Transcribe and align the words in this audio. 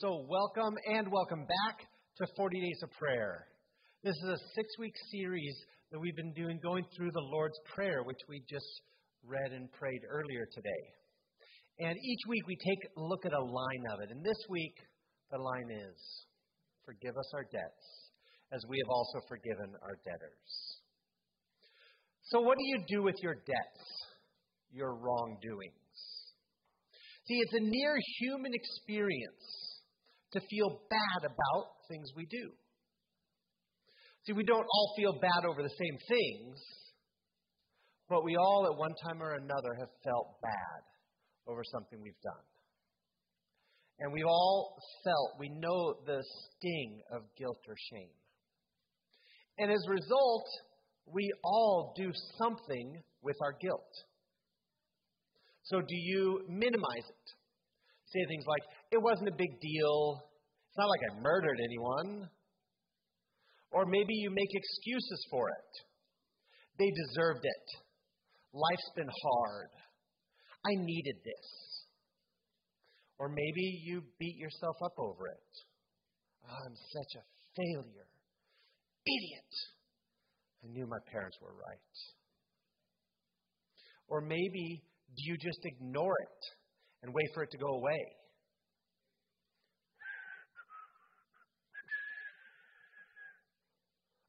So, 0.00 0.24
welcome 0.30 0.72
and 0.88 1.12
welcome 1.12 1.44
back 1.44 1.76
to 2.16 2.26
40 2.34 2.58
Days 2.58 2.80
of 2.82 2.90
Prayer. 2.92 3.44
This 4.02 4.16
is 4.24 4.30
a 4.30 4.38
six 4.56 4.66
week 4.78 4.94
series 5.12 5.52
that 5.92 5.98
we've 6.00 6.16
been 6.16 6.32
doing 6.32 6.58
going 6.62 6.86
through 6.96 7.10
the 7.12 7.28
Lord's 7.28 7.60
Prayer, 7.74 8.02
which 8.02 8.16
we 8.26 8.40
just 8.48 8.64
read 9.28 9.52
and 9.52 9.70
prayed 9.72 10.00
earlier 10.08 10.48
today. 10.54 10.84
And 11.80 11.98
each 12.00 12.20
week 12.28 12.46
we 12.46 12.56
take 12.56 12.78
a 12.96 13.02
look 13.02 13.26
at 13.26 13.34
a 13.34 13.44
line 13.44 13.84
of 13.92 14.00
it. 14.00 14.08
And 14.08 14.24
this 14.24 14.40
week, 14.48 14.72
the 15.30 15.36
line 15.36 15.68
is 15.68 16.00
Forgive 16.86 17.18
us 17.18 17.30
our 17.34 17.44
debts, 17.44 17.84
as 18.56 18.64
we 18.70 18.80
have 18.80 18.88
also 18.88 19.20
forgiven 19.28 19.68
our 19.82 20.00
debtors. 20.02 20.80
So, 22.32 22.40
what 22.40 22.56
do 22.56 22.64
you 22.64 22.80
do 22.88 23.02
with 23.02 23.16
your 23.20 23.34
debts, 23.34 23.84
your 24.72 24.96
wrongdoings? 24.96 25.92
See, 27.28 27.36
it's 27.36 27.52
a 27.52 27.68
near 27.68 28.00
human 28.18 28.54
experience 28.54 29.69
to 30.32 30.40
feel 30.40 30.80
bad 30.88 31.24
about 31.24 31.66
things 31.88 32.10
we 32.16 32.26
do. 32.26 32.50
See, 34.26 34.32
we 34.32 34.44
don't 34.44 34.66
all 34.66 34.94
feel 34.96 35.18
bad 35.20 35.44
over 35.48 35.62
the 35.62 35.68
same 35.68 35.98
things, 36.08 36.58
but 38.08 38.24
we 38.24 38.36
all 38.36 38.68
at 38.70 38.78
one 38.78 38.94
time 39.04 39.22
or 39.22 39.34
another 39.34 39.74
have 39.78 39.88
felt 40.04 40.40
bad 40.42 40.82
over 41.46 41.62
something 41.64 42.00
we've 42.02 42.20
done. 42.22 42.44
And 44.00 44.12
we've 44.12 44.26
all 44.26 44.76
felt, 45.04 45.38
we 45.38 45.48
know 45.48 45.94
the 46.06 46.22
sting 46.22 47.02
of 47.12 47.22
guilt 47.36 47.60
or 47.68 47.74
shame. 47.92 48.14
And 49.58 49.70
as 49.70 49.84
a 49.86 49.90
result, 49.90 50.46
we 51.06 51.30
all 51.44 51.92
do 51.96 52.10
something 52.38 53.02
with 53.22 53.36
our 53.42 53.52
guilt. 53.60 53.92
So, 55.64 55.80
do 55.80 55.96
you 55.96 56.40
minimize 56.48 57.06
it? 57.08 57.39
Say 58.12 58.26
things 58.26 58.44
like, 58.46 58.62
it 58.90 59.00
wasn't 59.02 59.28
a 59.28 59.36
big 59.38 59.60
deal. 59.60 60.20
It's 60.68 60.78
not 60.78 60.88
like 60.90 61.00
I 61.10 61.20
murdered 61.22 61.58
anyone. 61.62 62.28
Or 63.70 63.86
maybe 63.86 64.14
you 64.14 64.30
make 64.30 64.50
excuses 64.50 65.26
for 65.30 65.48
it. 65.48 65.70
They 66.78 66.90
deserved 66.90 67.44
it. 67.44 67.66
Life's 68.52 68.90
been 68.96 69.10
hard. 69.22 69.70
I 70.66 70.74
needed 70.74 71.16
this. 71.24 71.48
Or 73.18 73.28
maybe 73.28 73.82
you 73.84 74.02
beat 74.18 74.36
yourself 74.36 74.76
up 74.84 74.94
over 74.98 75.28
it. 75.28 75.50
Oh, 76.44 76.56
I'm 76.66 76.74
such 76.74 77.20
a 77.20 77.24
failure. 77.54 78.08
Idiot. 79.06 79.52
I 80.64 80.66
knew 80.72 80.86
my 80.86 80.98
parents 81.12 81.38
were 81.40 81.54
right. 81.54 81.96
Or 84.08 84.20
maybe 84.20 84.82
do 85.16 85.22
you 85.30 85.36
just 85.36 85.60
ignore 85.64 86.16
it 86.18 86.59
and 87.02 87.12
wait 87.14 87.26
for 87.34 87.42
it 87.42 87.50
to 87.50 87.58
go 87.58 87.68
away? 87.68 88.00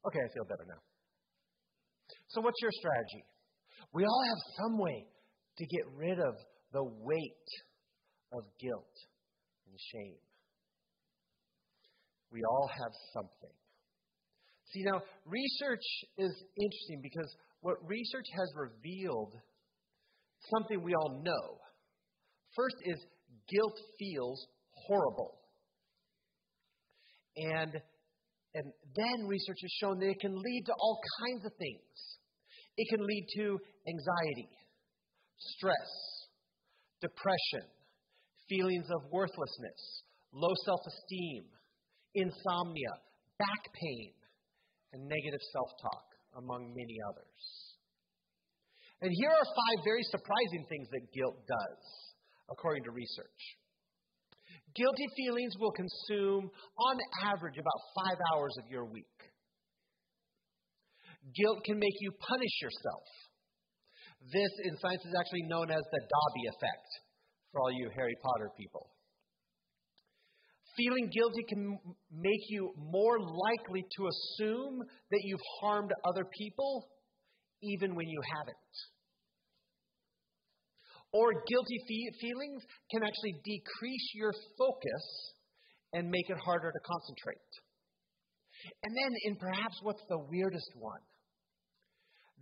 Okay, 0.06 0.18
I 0.18 0.28
feel 0.34 0.44
better 0.44 0.66
now. 0.66 0.80
So, 2.28 2.40
what's 2.40 2.60
your 2.60 2.72
strategy? 2.72 3.24
We 3.92 4.04
all 4.04 4.22
have 4.28 4.38
some 4.56 4.78
way 4.78 5.06
to 5.58 5.66
get 5.66 5.84
rid 5.94 6.18
of 6.18 6.34
the 6.72 6.82
weight 6.82 7.48
of 8.32 8.42
guilt 8.58 8.94
and 9.68 9.76
shame. 9.92 10.16
We 12.32 12.40
all 12.48 12.68
have 12.68 12.92
something. 13.12 13.54
See, 14.72 14.82
now, 14.84 15.02
research 15.26 15.84
is 16.16 16.32
interesting 16.56 17.00
because 17.02 17.30
what 17.60 17.76
research 17.86 18.26
has 18.34 18.50
revealed, 18.56 19.34
something 20.50 20.82
we 20.82 20.94
all 20.94 21.22
know. 21.22 21.61
First 22.54 22.76
is 22.84 22.98
guilt 23.48 23.78
feels 23.98 24.46
horrible. 24.86 25.38
And, 27.36 27.72
and 28.54 28.66
then 28.94 29.26
research 29.26 29.58
has 29.62 29.72
shown 29.80 29.98
that 30.00 30.08
it 30.08 30.20
can 30.20 30.34
lead 30.34 30.62
to 30.66 30.74
all 30.78 31.00
kinds 31.20 31.46
of 31.46 31.52
things. 31.58 31.96
It 32.76 32.88
can 32.88 33.04
lead 33.04 33.26
to 33.36 33.58
anxiety, 33.88 34.48
stress, 35.38 35.90
depression, 37.00 37.68
feelings 38.48 38.86
of 38.92 39.10
worthlessness, 39.10 40.02
low 40.32 40.52
self 40.64 40.80
esteem, 40.86 41.44
insomnia, 42.14 42.92
back 43.38 43.62
pain, 43.72 44.12
and 44.92 45.08
negative 45.08 45.40
self 45.52 45.68
talk, 45.80 46.06
among 46.36 46.72
many 46.76 46.96
others. 47.12 47.40
And 49.00 49.10
here 49.10 49.30
are 49.30 49.44
five 49.44 49.84
very 49.84 50.04
surprising 50.04 50.64
things 50.68 50.88
that 50.92 51.12
guilt 51.12 51.36
does, 51.48 52.11
according 52.52 52.84
to 52.84 52.90
research. 52.90 53.42
Guilty 54.74 55.06
feelings 55.16 55.52
will 55.58 55.72
consume, 55.72 56.50
on 56.78 56.96
average, 57.24 57.58
about 57.58 57.80
five 57.96 58.18
hours 58.32 58.54
of 58.58 58.70
your 58.70 58.86
week. 58.86 59.04
Guilt 61.36 61.64
can 61.64 61.78
make 61.78 61.96
you 62.00 62.10
punish 62.12 62.56
yourself. 62.62 63.04
This, 64.32 64.50
in 64.64 64.76
science, 64.78 65.04
is 65.04 65.14
actually 65.18 65.42
known 65.48 65.70
as 65.70 65.82
the 65.82 66.00
Dobby 66.00 66.44
effect 66.56 66.88
for 67.50 67.60
all 67.60 67.72
you 67.72 67.90
Harry 67.94 68.16
Potter 68.22 68.50
people. 68.58 68.88
Feeling 70.76 71.10
guilty 71.12 71.44
can 71.48 71.78
make 72.10 72.40
you 72.48 72.72
more 72.78 73.18
likely 73.20 73.84
to 73.96 74.08
assume 74.08 74.80
that 75.10 75.20
you've 75.22 75.40
harmed 75.60 75.92
other 76.08 76.24
people 76.24 76.88
even 77.62 77.94
when 77.94 78.08
you 78.08 78.20
haven't. 78.38 78.56
Or 81.12 81.32
guilty 81.32 81.78
feelings 82.20 82.62
can 82.90 83.02
actually 83.02 83.34
decrease 83.44 84.10
your 84.14 84.32
focus 84.58 85.34
and 85.92 86.08
make 86.08 86.30
it 86.30 86.38
harder 86.42 86.72
to 86.72 86.80
concentrate. 86.80 87.52
And 88.82 88.96
then, 88.96 89.12
in 89.24 89.36
perhaps 89.36 89.78
what's 89.82 90.02
the 90.08 90.18
weirdest 90.18 90.70
one, 90.78 91.00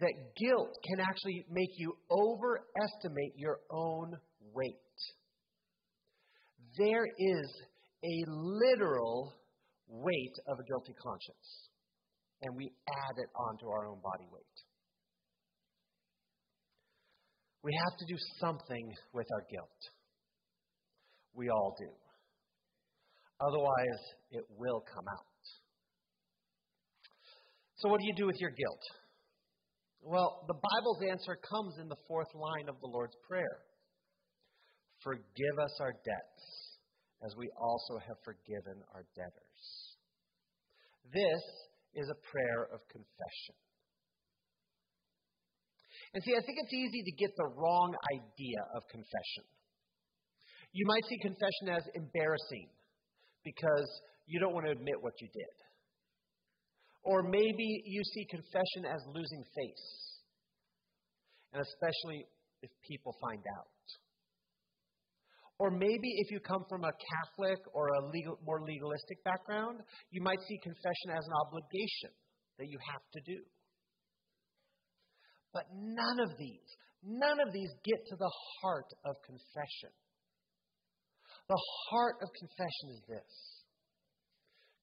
that 0.01 0.13
guilt 0.37 0.71
can 0.87 1.01
actually 1.01 1.45
make 1.51 1.71
you 1.77 1.93
overestimate 2.11 3.33
your 3.37 3.59
own 3.71 4.13
weight. 4.55 4.75
There 6.79 7.05
is 7.05 7.63
a 8.05 8.31
literal 8.31 9.35
weight 9.89 10.37
of 10.47 10.59
a 10.59 10.65
guilty 10.65 10.95
conscience, 11.03 11.69
and 12.43 12.57
we 12.57 12.73
add 12.89 13.17
it 13.19 13.29
onto 13.35 13.67
our 13.67 13.89
own 13.89 14.01
body 14.01 14.29
weight. 14.33 14.70
We 17.63 17.73
have 17.85 17.99
to 17.99 18.07
do 18.07 18.17
something 18.41 18.95
with 19.13 19.27
our 19.35 19.45
guilt. 19.51 19.81
We 21.35 21.51
all 21.51 21.77
do. 21.79 21.91
Otherwise, 23.41 24.03
it 24.31 24.45
will 24.57 24.83
come 24.95 25.05
out. 25.09 25.27
So, 27.77 27.89
what 27.89 28.01
do 28.01 28.07
you 28.07 28.15
do 28.15 28.27
with 28.27 28.37
your 28.41 28.51
guilt? 28.51 28.83
Well, 30.03 30.45
the 30.49 30.55
Bible's 30.55 31.03
answer 31.11 31.37
comes 31.49 31.77
in 31.81 31.89
the 31.89 31.97
fourth 32.09 32.33
line 32.35 32.69
of 32.69 32.81
the 32.81 32.89
Lord's 32.89 33.17
Prayer 33.29 33.61
Forgive 35.03 35.57
us 35.65 35.81
our 35.81 35.93
debts, 36.05 36.45
as 37.25 37.33
we 37.37 37.49
also 37.57 37.97
have 38.07 38.17
forgiven 38.23 38.85
our 38.93 39.05
debtors. 39.17 39.63
This 41.09 41.43
is 41.95 42.09
a 42.11 42.21
prayer 42.31 42.69
of 42.73 42.81
confession. 42.93 43.57
And 46.13 46.23
see, 46.25 46.35
I 46.35 46.43
think 46.43 46.59
it's 46.59 46.75
easy 46.75 47.03
to 47.05 47.13
get 47.13 47.31
the 47.37 47.47
wrong 47.55 47.95
idea 48.15 48.61
of 48.75 48.83
confession. 48.91 49.45
You 50.73 50.87
might 50.87 51.05
see 51.07 51.19
confession 51.19 51.71
as 51.71 51.83
embarrassing 51.95 52.69
because 53.45 53.89
you 54.27 54.41
don't 54.41 54.55
want 54.55 54.67
to 54.67 54.73
admit 54.73 54.99
what 55.01 55.15
you 55.21 55.29
did. 55.33 55.57
Or 57.03 57.23
maybe 57.23 57.83
you 57.87 58.03
see 58.05 58.27
confession 58.31 58.85
as 58.85 59.01
losing 59.15 59.45
face, 59.57 59.89
and 61.53 61.63
especially 61.63 62.27
if 62.63 62.71
people 62.87 63.17
find 63.21 63.43
out. 63.59 63.67
Or 65.59 65.71
maybe 65.71 66.11
if 66.25 66.31
you 66.31 66.41
come 66.41 66.65
from 66.69 66.85
a 66.85 66.93
Catholic 66.93 67.59
or 67.73 67.89
a 67.89 68.07
legal, 68.09 68.39
more 68.45 68.61
legalistic 68.63 69.23
background, 69.25 69.81
you 70.11 70.23
might 70.23 70.41
see 70.41 70.59
confession 70.63 71.11
as 71.13 71.25
an 71.25 71.35
obligation 71.47 72.13
that 72.59 72.69
you 72.69 72.79
have 72.93 73.03
to 73.13 73.21
do. 73.25 73.41
But 75.53 75.65
none 75.75 76.21
of 76.21 76.37
these, 76.39 76.69
none 77.03 77.41
of 77.41 77.53
these 77.53 77.71
get 77.85 78.07
to 78.07 78.17
the 78.17 78.33
heart 78.61 78.91
of 79.05 79.17
confession. 79.27 79.91
The 81.49 81.63
heart 81.91 82.17
of 82.23 82.29
confession 82.39 82.87
is 82.95 83.03
this 83.09 83.61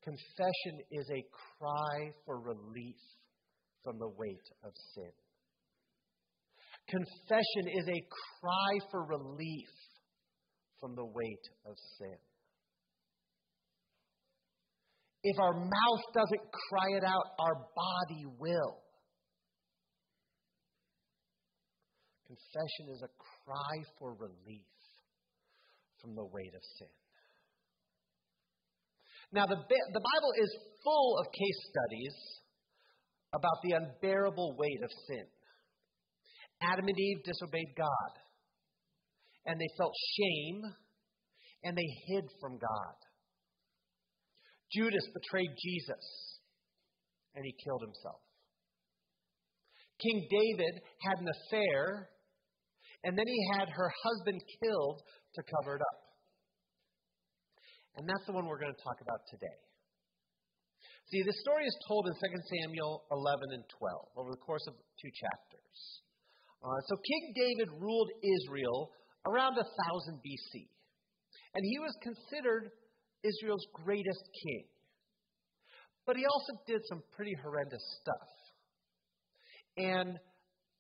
confession 0.04 0.88
is 0.92 1.08
a 1.12 1.24
cry 1.60 2.12
for 2.26 2.40
relief 2.40 2.96
from 3.84 4.00
the 4.00 4.08
weight 4.08 4.48
of 4.64 4.72
sin. 4.96 5.12
Confession 6.88 7.68
is 7.76 7.88
a 7.88 8.02
cry 8.40 8.88
for 8.90 9.04
relief 9.06 9.68
from 10.80 10.96
the 10.96 11.06
weight 11.06 11.46
of 11.66 11.76
sin. 12.00 12.18
If 15.24 15.40
our 15.40 15.54
mouth 15.54 16.04
doesn't 16.14 16.52
cry 16.70 16.96
it 16.96 17.04
out, 17.04 17.26
our 17.40 17.56
body 17.76 18.24
will. 18.40 18.87
Confession 22.28 22.92
is 22.92 23.02
a 23.04 23.12
cry 23.18 23.76
for 23.98 24.14
relief 24.14 24.76
from 26.02 26.14
the 26.14 26.26
weight 26.26 26.54
of 26.54 26.62
sin. 26.78 26.92
Now, 29.32 29.46
the, 29.46 29.56
the 29.56 30.04
Bible 30.04 30.34
is 30.44 30.52
full 30.84 31.20
of 31.20 31.32
case 31.32 31.62
studies 31.72 32.16
about 33.34 33.60
the 33.64 33.74
unbearable 33.74 34.56
weight 34.58 34.84
of 34.84 34.92
sin. 35.08 35.26
Adam 36.62 36.88
and 36.88 37.00
Eve 37.00 37.24
disobeyed 37.24 37.76
God, 37.78 38.12
and 39.46 39.60
they 39.60 39.72
felt 39.78 39.94
shame, 40.18 40.62
and 41.64 41.78
they 41.78 41.90
hid 42.08 42.26
from 42.42 42.58
God. 42.58 42.98
Judas 44.74 45.08
betrayed 45.14 45.52
Jesus, 45.64 46.06
and 47.36 47.46
he 47.46 47.56
killed 47.64 47.82
himself. 47.82 48.22
King 50.02 50.28
David 50.30 50.82
had 51.02 51.20
an 51.20 51.28
affair, 51.28 52.10
and 53.04 53.18
then 53.18 53.28
he 53.28 53.40
had 53.58 53.70
her 53.70 53.92
husband 54.04 54.42
killed 54.62 55.02
to 55.36 55.42
cover 55.44 55.76
it 55.76 55.82
up. 55.82 56.00
And 57.98 58.08
that's 58.08 58.26
the 58.26 58.34
one 58.34 58.46
we're 58.46 58.62
going 58.62 58.74
to 58.74 58.84
talk 58.84 59.02
about 59.02 59.22
today. 59.30 59.58
See, 61.10 61.24
the 61.24 61.34
story 61.40 61.66
is 61.66 61.78
told 61.88 62.06
in 62.08 62.14
2 62.14 62.20
Samuel 62.62 63.08
11 63.12 63.48
and 63.54 63.64
12 63.80 64.18
over 64.18 64.30
the 64.32 64.44
course 64.44 64.66
of 64.68 64.76
two 65.00 65.12
chapters. 65.16 65.80
Uh, 66.62 66.80
so 66.90 66.98
King 67.00 67.34
David 67.34 67.70
ruled 67.80 68.12
Israel 68.22 68.92
around 69.26 69.56
1000 69.56 69.66
BC, 70.20 70.68
and 71.56 71.64
he 71.64 71.80
was 71.80 71.96
considered 72.04 72.70
Israel's 73.24 73.66
greatest 73.74 74.24
king. 74.44 74.66
But 76.06 76.18
he 76.18 76.26
also 76.26 76.54
did 76.68 76.82
some 76.88 77.04
pretty 77.16 77.36
horrendous 77.42 77.84
stuff. 78.02 78.30
And 79.78 80.18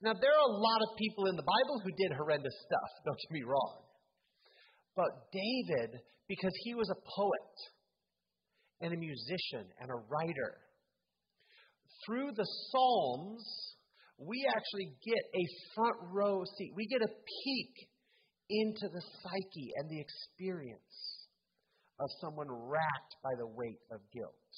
now 0.02 0.14
there 0.14 0.32
are 0.32 0.48
a 0.50 0.58
lot 0.58 0.82
of 0.86 0.98
people 0.98 1.26
in 1.28 1.36
the 1.36 1.46
Bible 1.46 1.82
who 1.84 1.92
did 1.98 2.18
horrendous 2.18 2.56
stuff, 2.66 2.90
don't 3.06 3.18
get 3.18 3.32
me 3.32 3.44
wrong. 3.44 3.84
But 4.96 5.30
David 5.32 6.02
because 6.28 6.52
he 6.64 6.76
was 6.76 6.90
a 6.90 7.02
poet 7.16 7.56
and 8.82 8.94
a 8.94 8.98
musician 8.98 9.66
and 9.80 9.90
a 9.90 10.02
writer. 10.12 10.60
Through 12.06 12.32
the 12.36 12.46
Psalms, 12.46 13.44
we 14.20 14.46
actually 14.50 14.94
get 15.04 15.24
a 15.34 15.46
front 15.74 15.98
row 16.12 16.44
seat. 16.58 16.74
We 16.76 16.88
get 16.88 17.02
a 17.02 17.08
peek 17.08 17.90
into 18.50 18.88
the 18.94 19.02
psyche 19.02 19.72
and 19.78 19.90
the 19.90 20.00
experience 20.00 21.28
of 22.00 22.08
someone 22.22 22.48
racked 22.50 23.16
by 23.24 23.32
the 23.38 23.48
weight 23.48 23.82
of 23.92 24.00
guilt 24.14 24.52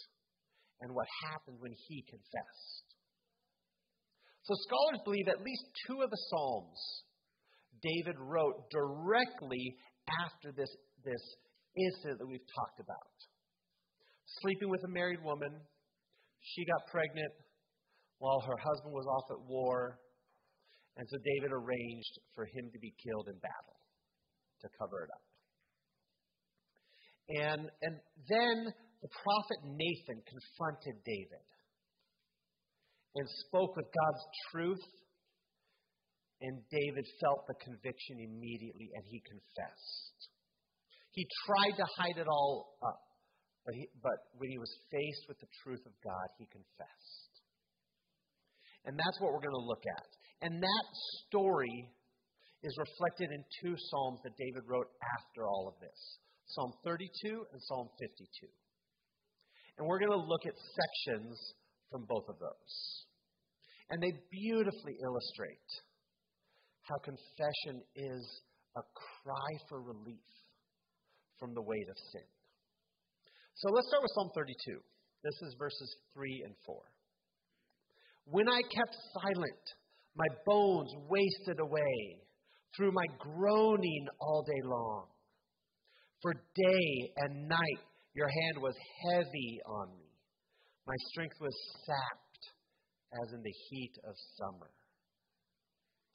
and 0.81 0.93
what 0.93 1.07
happened 1.23 1.57
when 1.59 1.71
he 1.87 2.03
confessed. 2.09 2.88
So 4.49 4.57
scholars 4.65 5.05
believe 5.05 5.27
at 5.29 5.45
least 5.45 5.61
two 5.85 6.01
of 6.01 6.09
the 6.09 6.17
Psalms 6.33 6.81
David 7.85 8.17
wrote 8.17 8.65
directly 8.73 9.77
after 10.25 10.51
this, 10.51 10.73
this 11.05 11.21
incident 11.77 12.17
that 12.17 12.25
we've 12.25 12.49
talked 12.57 12.81
about. 12.81 13.13
Sleeping 14.41 14.69
with 14.73 14.81
a 14.85 14.89
married 14.89 15.21
woman, 15.23 15.53
she 16.41 16.65
got 16.65 16.81
pregnant 16.89 17.29
while 18.17 18.41
her 18.41 18.57
husband 18.57 18.89
was 18.91 19.05
off 19.05 19.29
at 19.29 19.41
war, 19.45 19.99
and 20.97 21.05
so 21.07 21.17
David 21.21 21.53
arranged 21.53 22.17
for 22.33 22.45
him 22.45 22.73
to 22.73 22.79
be 22.81 22.91
killed 23.05 23.29
in 23.29 23.37
battle 23.37 23.77
to 24.65 24.67
cover 24.81 25.05
it 25.05 25.11
up. 25.13 25.25
And, 27.29 27.69
and 27.85 27.95
then 28.27 28.73
the 29.05 29.13
prophet 29.13 29.61
Nathan 29.77 30.25
confronted 30.25 31.05
David 31.05 31.45
and 33.19 33.27
spoke 33.47 33.75
with 33.75 33.85
God's 33.91 34.25
truth, 34.51 34.85
and 36.39 36.63
David 36.71 37.03
felt 37.19 37.43
the 37.51 37.59
conviction 37.59 38.23
immediately 38.23 38.95
and 38.95 39.03
he 39.03 39.19
confessed. 39.27 40.19
He 41.11 41.27
tried 41.43 41.75
to 41.75 41.85
hide 41.99 42.15
it 42.15 42.29
all 42.31 42.79
up, 42.79 43.03
but, 43.65 43.75
he, 43.75 43.91
but 43.99 44.17
when 44.39 44.49
he 44.49 44.57
was 44.57 44.71
faced 44.87 45.27
with 45.27 45.35
the 45.43 45.51
truth 45.63 45.83
of 45.83 45.91
God, 45.99 46.27
he 46.39 46.47
confessed. 46.47 47.33
And 48.87 48.95
that's 48.95 49.19
what 49.19 49.35
we're 49.35 49.43
going 49.43 49.59
to 49.59 49.67
look 49.67 49.83
at. 49.83 50.09
And 50.47 50.63
that 50.63 50.87
story 51.27 51.91
is 52.63 52.71
reflected 52.79 53.35
in 53.35 53.43
two 53.59 53.75
Psalms 53.75 54.23
that 54.23 54.39
David 54.39 54.63
wrote 54.63 54.87
after 55.19 55.47
all 55.47 55.67
of 55.67 55.75
this 55.83 55.99
Psalm 56.55 56.71
32 56.87 57.45
and 57.51 57.59
Psalm 57.67 57.89
52. 57.99 58.47
And 59.77 59.87
we're 59.87 59.99
going 59.99 60.15
to 60.15 60.23
look 60.23 60.47
at 60.47 60.55
sections 60.55 61.35
from 61.91 62.05
both 62.07 62.25
of 62.29 62.39
those. 62.39 62.73
And 63.89 64.01
they 64.01 64.13
beautifully 64.29 64.97
illustrate 65.01 65.69
how 66.83 66.97
confession 67.03 67.81
is 67.95 68.23
a 68.77 68.81
cry 68.81 69.51
for 69.67 69.81
relief 69.81 70.29
from 71.39 71.53
the 71.53 71.61
weight 71.61 71.89
of 71.89 71.97
sin. 72.11 72.27
So 73.55 73.71
let's 73.71 73.87
start 73.87 74.03
with 74.03 74.11
Psalm 74.15 74.29
32. 74.35 74.79
This 75.23 75.35
is 75.41 75.55
verses 75.59 75.95
3 76.13 76.43
and 76.45 76.55
4. 76.65 76.75
When 78.31 78.47
I 78.47 78.61
kept 78.61 78.95
silent, 79.21 79.65
my 80.15 80.27
bones 80.45 80.91
wasted 81.09 81.59
away 81.59 82.21
through 82.75 82.91
my 82.91 83.05
groaning 83.17 84.07
all 84.19 84.43
day 84.43 84.61
long. 84.63 85.07
For 86.21 86.33
day 86.33 87.13
and 87.17 87.47
night 87.47 87.83
your 88.13 88.27
hand 88.27 88.61
was 88.61 88.75
heavy 89.11 89.59
on 89.65 89.97
me. 89.97 90.09
My 90.85 90.95
strength 91.11 91.35
was 91.39 91.55
sapped 91.85 92.28
as 93.13 93.33
in 93.33 93.41
the 93.41 93.55
heat 93.69 93.93
of 94.07 94.13
summer. 94.37 94.69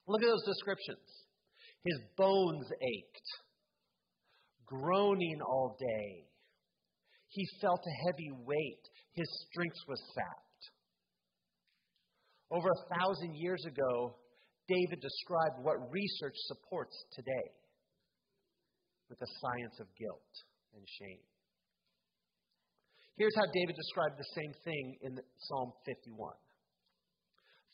Look 0.07 0.23
at 0.23 0.29
those 0.29 0.47
descriptions. 0.47 1.07
His 1.85 2.01
bones 2.17 2.67
ached 2.81 3.29
groaning 4.67 5.41
all 5.43 5.77
day. 5.79 6.27
He 7.29 7.47
felt 7.61 7.81
a 7.81 8.07
heavy 8.07 8.31
weight. 8.45 8.85
His 9.13 9.29
strength 9.49 9.81
was 9.89 10.01
sapped. 10.15 10.63
Over 12.51 12.69
a 12.69 12.97
thousand 12.97 13.35
years 13.37 13.65
ago, 13.67 14.17
David 14.69 15.01
described 15.01 15.65
what 15.65 15.91
research 15.91 16.37
supports 16.47 16.95
today 17.13 17.49
with 19.09 19.19
the 19.19 19.27
science 19.27 19.77
of 19.81 19.87
guilt 19.99 20.33
and 20.75 20.85
shame. 21.01 21.25
Here's 23.17 23.35
how 23.37 23.47
David 23.53 23.77
described 23.77 24.19
the 24.19 24.33
same 24.35 24.53
thing 24.65 24.97
in 25.03 25.19
Psalm 25.39 25.73
51. 25.87 26.35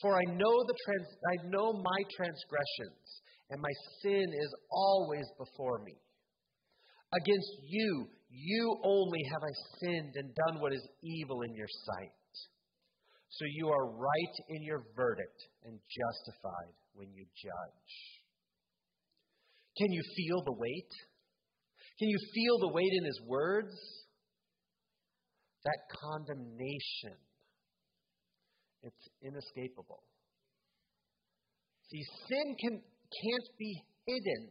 For 0.01 0.17
I 0.17 0.25
know 0.25 0.65
the 0.65 0.77
trans- 0.85 1.19
I 1.29 1.49
know 1.49 1.73
my 1.73 2.03
transgressions, 2.17 3.23
and 3.51 3.61
my 3.61 3.73
sin 4.01 4.33
is 4.33 4.55
always 4.71 5.27
before 5.37 5.81
me. 5.81 5.97
Against 7.13 7.53
you, 7.63 8.09
you 8.31 8.81
only 8.85 9.23
have 9.25 9.43
I 9.43 9.55
sinned 9.79 10.15
and 10.17 10.35
done 10.35 10.61
what 10.61 10.73
is 10.73 10.89
evil 11.03 11.43
in 11.43 11.55
your 11.55 11.69
sight. 11.69 12.13
So 13.31 13.45
you 13.45 13.69
are 13.69 13.91
right 13.91 14.37
in 14.49 14.63
your 14.63 14.85
verdict 14.97 15.41
and 15.65 15.79
justified 15.79 16.75
when 16.95 17.13
you 17.13 17.25
judge. 17.37 17.93
Can 19.77 19.93
you 19.93 20.03
feel 20.17 20.43
the 20.45 20.53
weight? 20.53 20.93
Can 21.99 22.09
you 22.09 22.19
feel 22.35 22.59
the 22.59 22.73
weight 22.73 22.93
in 22.93 23.05
his 23.05 23.21
words? 23.27 23.75
That 25.65 25.79
condemnation. 26.03 27.17
It's 28.83 29.09
inescapable. 29.23 30.03
See, 31.91 32.03
sin 32.29 32.57
can, 32.61 32.81
can't 32.81 33.59
be 33.59 33.83
hidden 34.07 34.51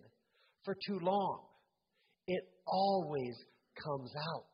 for 0.63 0.75
too 0.87 0.99
long 1.01 1.49
it 2.29 2.43
always 2.67 3.35
comes 3.83 4.11
out. 4.15 4.45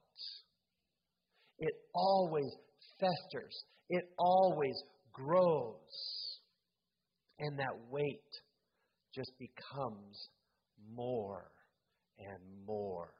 It 1.59 1.73
always 1.93 2.49
festers. 2.99 3.63
It 3.89 4.05
always 4.17 4.75
grows. 5.11 6.39
And 7.39 7.59
that 7.59 7.75
weight 7.89 8.31
just 9.13 9.31
becomes 9.37 10.29
more 10.95 11.51
and 12.17 12.65
more. 12.65 13.11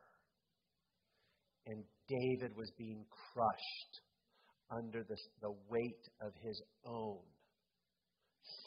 And 1.68 1.84
David 2.08 2.56
was 2.56 2.72
being 2.78 3.04
crushed 3.34 4.00
under 4.72 5.04
the, 5.04 5.18
the 5.42 5.54
weight 5.70 6.04
of 6.22 6.34
his 6.42 6.62
own 6.86 7.22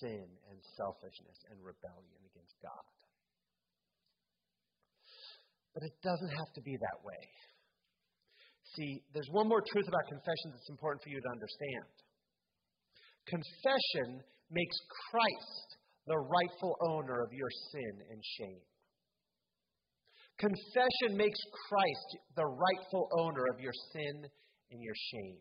sin 0.00 0.26
and 0.50 0.59
selfishness 0.76 1.38
and 1.50 1.59
rebellion 1.62 2.21
against 2.31 2.55
God. 2.62 2.87
But 5.75 5.83
it 5.87 5.95
doesn't 6.02 6.35
have 6.35 6.50
to 6.55 6.62
be 6.62 6.75
that 6.75 6.99
way. 7.07 7.23
See, 8.75 9.02
there's 9.14 9.31
one 9.31 9.49
more 9.49 9.62
truth 9.62 9.88
about 9.88 10.07
confession 10.11 10.55
that's 10.55 10.71
important 10.71 11.02
for 11.02 11.11
you 11.11 11.21
to 11.21 11.31
understand. 11.31 11.90
Confession 13.26 14.23
makes 14.50 14.78
Christ 15.11 15.69
the 16.07 16.19
rightful 16.19 16.76
owner 16.88 17.23
of 17.23 17.33
your 17.33 17.50
sin 17.73 17.95
and 18.11 18.21
shame. 18.38 18.64
Confession 20.38 21.19
makes 21.19 21.38
Christ 21.69 22.09
the 22.37 22.47
rightful 22.47 23.09
owner 23.19 23.45
of 23.52 23.61
your 23.61 23.75
sin 23.93 24.25
and 24.71 24.83
your 24.83 24.95
shame. 25.11 25.38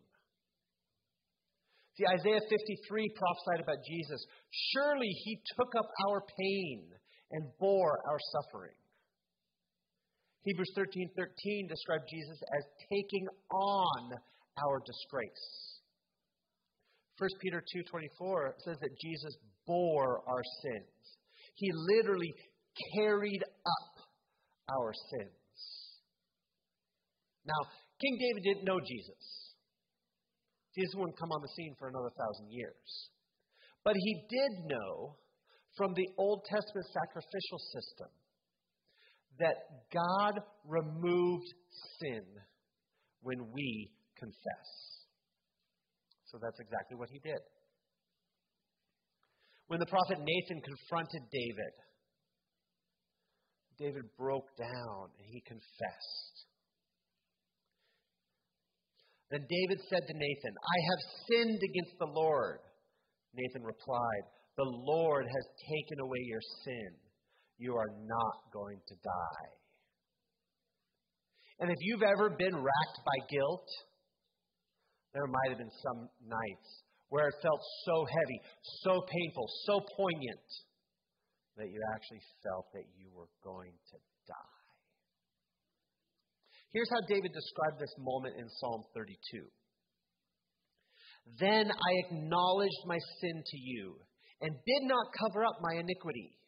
See, 1.98 2.06
Isaiah 2.06 2.38
53 2.48 3.10
prophesied 3.18 3.66
about 3.66 3.82
Jesus. 3.82 4.22
Surely 4.70 5.10
he 5.24 5.42
took 5.58 5.74
up 5.76 5.90
our 6.08 6.22
pain 6.38 6.86
and 7.32 7.50
bore 7.58 7.98
our 8.06 8.20
suffering. 8.38 8.78
Hebrews 10.42 10.70
13 10.76 11.10
13 11.16 11.66
describes 11.66 12.04
Jesus 12.08 12.38
as 12.56 12.64
taking 12.88 13.26
on 13.50 14.12
our 14.62 14.78
disgrace. 14.86 15.82
1 17.18 17.28
Peter 17.42 17.60
2:24 17.60 18.54
says 18.62 18.78
that 18.80 18.94
Jesus 19.02 19.36
bore 19.66 20.22
our 20.28 20.44
sins. 20.62 21.18
He 21.56 21.68
literally 21.72 22.32
carried 22.94 23.42
up 23.42 24.04
our 24.70 24.94
sins. 25.10 25.32
Now, 27.44 27.58
King 28.00 28.18
David 28.20 28.42
didn't 28.44 28.64
know 28.64 28.78
Jesus. 28.86 29.47
Jesus 30.78 30.94
wouldn't 30.94 31.18
come 31.18 31.32
on 31.32 31.42
the 31.42 31.50
scene 31.58 31.74
for 31.78 31.88
another 31.88 32.14
thousand 32.14 32.52
years. 32.54 33.10
But 33.82 33.94
he 33.96 34.14
did 34.30 34.70
know 34.70 35.16
from 35.76 35.92
the 35.94 36.06
Old 36.18 36.44
Testament 36.46 36.86
sacrificial 36.86 37.58
system 37.74 38.10
that 39.40 39.56
God 39.92 40.38
removed 40.66 41.50
sin 41.98 42.22
when 43.22 43.50
we 43.52 43.90
confess. 44.16 44.70
So 46.26 46.38
that's 46.40 46.60
exactly 46.60 46.96
what 46.96 47.08
he 47.10 47.18
did. 47.18 47.42
When 49.66 49.80
the 49.80 49.86
prophet 49.86 50.18
Nathan 50.18 50.62
confronted 50.62 51.22
David, 51.32 51.74
David 53.78 54.04
broke 54.16 54.48
down 54.56 55.10
and 55.18 55.26
he 55.26 55.42
confessed. 55.46 56.36
Then 59.30 59.44
David 59.44 59.80
said 59.88 60.06
to 60.08 60.14
Nathan, 60.14 60.54
I 60.56 60.78
have 60.88 61.02
sinned 61.28 61.60
against 61.60 61.98
the 61.98 62.08
Lord. 62.08 62.60
Nathan 63.34 63.62
replied, 63.62 64.24
The 64.56 64.64
Lord 64.64 65.26
has 65.26 65.46
taken 65.68 66.00
away 66.00 66.18
your 66.24 66.40
sin. 66.64 66.90
You 67.58 67.74
are 67.74 67.92
not 68.06 68.52
going 68.52 68.80
to 68.88 68.94
die. 68.94 69.50
And 71.60 71.70
if 71.70 71.76
you've 71.80 72.06
ever 72.06 72.30
been 72.30 72.54
racked 72.54 73.00
by 73.04 73.26
guilt, 73.28 73.68
there 75.12 75.26
might 75.26 75.50
have 75.50 75.58
been 75.58 75.82
some 75.82 76.08
nights 76.24 76.68
where 77.08 77.28
it 77.28 77.34
felt 77.42 77.60
so 77.84 78.06
heavy, 78.06 78.40
so 78.84 79.00
painful, 79.00 79.46
so 79.66 79.80
poignant 79.96 80.48
that 81.56 81.68
you 81.68 81.80
actually 81.94 82.22
felt 82.44 82.66
that 82.72 82.86
you 82.96 83.10
were 83.12 83.28
going 83.42 83.72
to 83.90 83.98
die. 84.28 84.57
Here's 86.72 86.90
how 86.90 87.00
David 87.08 87.32
described 87.32 87.80
this 87.80 87.94
moment 87.98 88.36
in 88.36 88.48
Psalm 88.60 88.84
32. 88.94 89.44
Then 91.40 91.70
I 91.70 91.92
acknowledged 92.06 92.82
my 92.86 92.98
sin 93.20 93.42
to 93.44 93.58
you 93.58 93.96
and 94.40 94.52
did 94.52 94.82
not 94.84 95.12
cover 95.18 95.44
up 95.44 95.58
my 95.60 95.80
iniquity. 95.80 96.38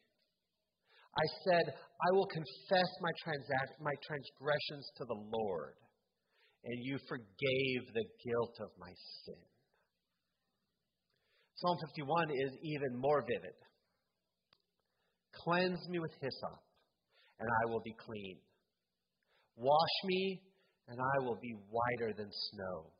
I 1.11 1.25
said, 1.43 1.73
I 1.73 2.09
will 2.13 2.27
confess 2.27 2.89
my, 3.01 3.11
my 3.81 3.95
transgressions 4.07 4.87
to 4.97 5.05
the 5.05 5.19
Lord, 5.27 5.75
and 6.63 6.85
you 6.85 6.97
forgave 7.09 7.81
the 7.93 8.05
guilt 8.23 8.55
of 8.61 8.69
my 8.79 8.93
sin. 9.25 9.41
Psalm 11.55 11.77
51 11.93 12.31
is 12.31 12.53
even 12.63 12.97
more 12.97 13.21
vivid. 13.21 13.57
Cleanse 15.43 15.81
me 15.89 15.99
with 15.99 16.11
hyssop, 16.21 16.61
and 17.39 17.49
I 17.49 17.71
will 17.71 17.81
be 17.81 17.95
clean. 18.05 18.37
Wash 19.55 19.97
me, 20.05 20.41
and 20.87 20.99
I 20.99 21.25
will 21.25 21.39
be 21.41 21.55
whiter 21.69 22.13
than 22.17 22.29
snow. 22.51 22.91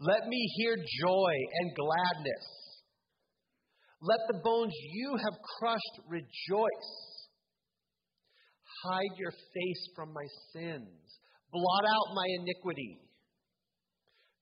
Let 0.00 0.26
me 0.26 0.52
hear 0.56 0.76
joy 0.76 1.32
and 1.60 1.76
gladness. 1.76 2.46
Let 4.00 4.18
the 4.28 4.40
bones 4.42 4.72
you 4.90 5.16
have 5.16 5.38
crushed 5.58 6.08
rejoice. 6.08 7.28
Hide 8.84 9.14
your 9.16 9.30
face 9.30 9.88
from 9.94 10.12
my 10.12 10.26
sins. 10.52 11.20
Blot 11.52 11.84
out 11.84 12.14
my 12.14 12.26
iniquity. 12.40 12.98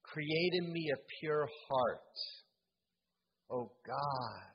Create 0.03 0.53
in 0.53 0.73
me 0.73 0.89
a 0.91 0.99
pure 1.19 1.47
heart, 1.69 2.15
O 3.51 3.71
God, 3.85 4.51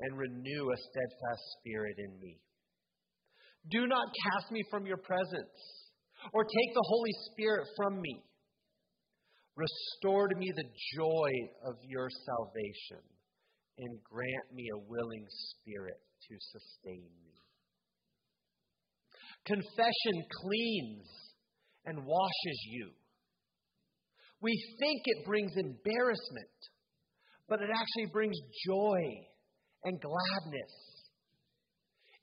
and 0.00 0.18
renew 0.18 0.70
a 0.70 0.76
steadfast 0.76 1.42
spirit 1.60 1.96
in 1.98 2.18
me. 2.18 2.40
Do 3.70 3.86
not 3.86 4.08
cast 4.32 4.50
me 4.50 4.62
from 4.70 4.86
your 4.86 4.96
presence, 4.96 5.58
or 6.32 6.44
take 6.44 6.74
the 6.74 6.84
Holy 6.86 7.12
Spirit 7.30 7.66
from 7.76 8.00
me. 8.00 8.22
Restore 9.54 10.28
to 10.28 10.36
me 10.36 10.50
the 10.54 10.68
joy 10.96 11.30
of 11.66 11.76
your 11.86 12.08
salvation, 12.26 13.04
and 13.78 14.02
grant 14.02 14.54
me 14.54 14.68
a 14.72 14.88
willing 14.88 15.26
spirit 15.28 16.00
to 16.28 16.36
sustain 16.52 17.08
me. 17.24 17.32
Confession 19.44 20.24
cleans 20.42 21.08
and 21.84 22.06
washes 22.06 22.60
you. 22.66 22.90
We 24.40 24.52
think 24.80 25.02
it 25.04 25.26
brings 25.26 25.52
embarrassment, 25.56 26.58
but 27.48 27.60
it 27.60 27.70
actually 27.70 28.10
brings 28.12 28.36
joy 28.66 29.00
and 29.84 30.00
gladness. 30.00 30.91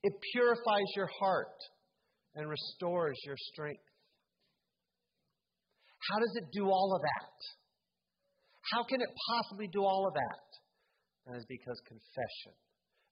It 0.03 0.13
purifies 0.33 0.89
your 0.95 1.09
heart 1.19 1.59
and 2.35 2.49
restores 2.49 3.17
your 3.25 3.35
strength. 3.51 3.83
How 6.11 6.19
does 6.19 6.33
it 6.35 6.45
do 6.53 6.65
all 6.65 6.95
of 6.95 7.01
that? 7.01 7.37
How 8.71 8.83
can 8.83 9.01
it 9.01 9.09
possibly 9.29 9.67
do 9.67 9.83
all 9.83 10.07
of 10.07 10.13
that? 10.13 10.47
That 11.25 11.37
is 11.37 11.45
because 11.49 11.79
confession 11.87 12.55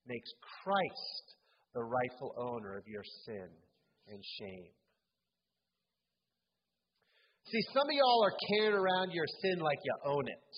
makes 0.08 0.30
Christ 0.64 1.36
the 1.74 1.84
rightful 1.84 2.34
owner 2.38 2.78
of 2.78 2.84
your 2.88 3.04
sin 3.26 3.50
and 4.08 4.20
shame. 4.40 4.72
See, 7.52 7.62
some 7.74 7.88
of 7.88 7.94
y'all 7.94 8.24
are 8.24 8.36
carrying 8.50 8.74
around 8.74 9.12
your 9.12 9.28
sin 9.42 9.60
like 9.60 9.80
you 9.84 9.94
own 10.06 10.28
it. 10.28 10.52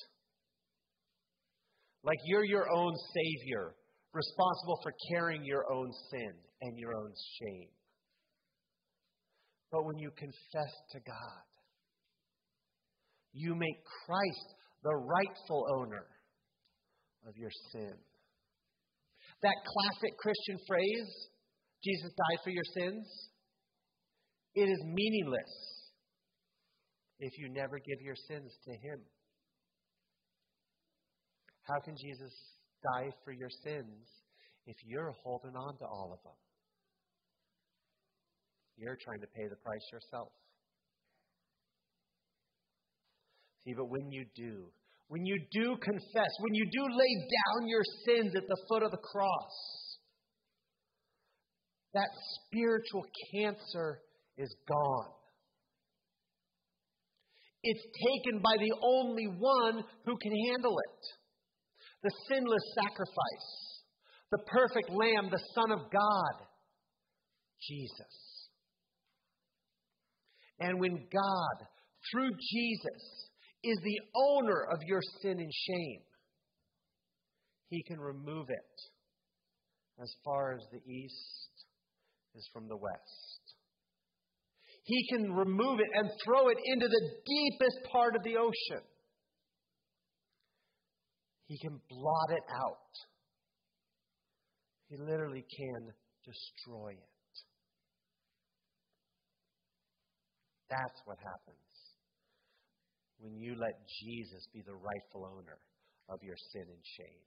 Like 2.04 2.18
you're 2.26 2.46
your 2.46 2.66
own 2.72 2.94
Savior, 3.14 3.76
responsible 4.14 4.80
for 4.82 4.94
carrying 5.12 5.44
your 5.44 5.72
own 5.72 5.92
sin 6.12 6.34
and 6.62 6.78
your 6.78 6.96
own 6.96 7.14
shame. 7.40 7.70
But 9.72 9.86
when 9.86 9.98
you 9.98 10.10
confess 10.18 10.74
to 10.92 11.00
God, 11.06 11.44
you 13.34 13.54
make 13.56 13.78
Christ 14.06 14.56
the 14.84 14.96
rightful 14.96 15.66
owner 15.78 16.06
of 17.28 17.36
your 17.38 17.52
sin. 17.72 17.94
That 19.44 19.56
classic 19.66 20.18
Christian 20.18 20.58
phrase, 20.68 21.30
Jesus 21.84 22.12
died 22.12 22.40
for 22.44 22.50
your 22.50 22.64
sins, 22.76 23.30
it 24.56 24.68
is 24.68 24.84
meaningless 24.84 25.54
if 27.20 27.38
you 27.38 27.50
never 27.54 27.78
give 27.78 28.02
your 28.02 28.16
sins 28.28 28.52
to 28.66 28.72
Him. 28.72 29.00
How 31.64 31.80
can 31.86 31.96
Jesus 31.96 32.34
die 32.84 33.12
for 33.24 33.32
your 33.32 33.50
sins 33.64 34.08
if 34.66 34.76
you're 34.86 35.14
holding 35.24 35.56
on 35.56 35.78
to 35.78 35.86
all 35.86 36.12
of 36.14 36.24
them? 36.24 36.38
You're 38.78 38.98
trying 39.04 39.20
to 39.22 39.28
pay 39.28 39.48
the 39.50 39.58
price 39.58 39.84
yourself. 39.92 40.32
See, 43.66 43.74
but 43.76 43.90
when 43.90 44.10
you 44.12 44.26
do, 44.36 44.72
when 45.10 45.26
you 45.26 45.38
do 45.52 45.76
confess, 45.82 46.32
when 46.40 46.54
you 46.54 46.66
do 46.72 46.84
lay 46.84 47.14
down 47.28 47.68
your 47.68 47.84
sins 48.06 48.34
at 48.36 48.48
the 48.48 48.58
foot 48.70 48.84
of 48.84 48.92
the 48.92 48.98
cross, 48.98 49.98
that 51.94 52.10
spiritual 52.46 53.04
cancer 53.34 54.00
is 54.38 54.56
gone. 54.68 55.12
It's 57.64 57.84
taken 57.84 58.40
by 58.40 58.56
the 58.58 58.74
only 58.82 59.28
one 59.28 59.84
who 60.06 60.18
can 60.22 60.32
handle 60.48 60.78
it 60.80 61.19
the 62.04 62.12
sinless 62.30 62.64
sacrifice, 62.76 63.84
the 64.32 64.40
perfect 64.48 64.90
Lamb, 64.90 65.30
the 65.32 65.44
Son 65.56 65.72
of 65.72 65.92
God, 65.92 66.48
Jesus. 67.62 68.50
And 70.60 70.80
when 70.80 71.08
God, 71.12 71.68
through 72.12 72.32
Jesus, 72.32 73.30
is 73.64 73.78
the 73.84 74.00
owner 74.16 74.68
of 74.72 74.80
your 74.86 75.02
sin 75.22 75.40
and 75.40 75.52
shame. 75.68 76.02
He 77.70 77.84
can 77.84 78.00
remove 78.00 78.50
it 78.50 80.02
as 80.02 80.12
far 80.24 80.54
as 80.54 80.62
the 80.72 80.92
east 80.92 81.66
is 82.36 82.50
from 82.54 82.68
the 82.68 82.78
west. 82.78 83.56
He 84.84 85.06
can 85.10 85.34
remove 85.34 85.80
it 85.80 85.90
and 85.94 86.10
throw 86.26 86.50
it 86.50 86.58
into 86.66 86.88
the 86.88 87.10
deepest 87.26 87.92
part 87.92 88.16
of 88.16 88.24
the 88.24 88.38
ocean. 88.38 88.84
He 91.50 91.58
can 91.58 91.82
blot 91.90 92.30
it 92.30 92.46
out. 92.54 92.94
He 94.88 94.98
literally 94.98 95.44
can 95.50 95.90
destroy 96.24 96.92
it. 96.94 97.36
That's 100.70 101.02
what 101.06 101.18
happens 101.18 101.66
when 103.18 103.34
you 103.34 103.56
let 103.58 103.74
Jesus 104.06 104.46
be 104.54 104.62
the 104.62 104.78
rightful 104.78 105.26
owner 105.26 105.58
of 106.10 106.20
your 106.22 106.38
sin 106.54 106.70
and 106.70 106.84
shame. 106.86 107.26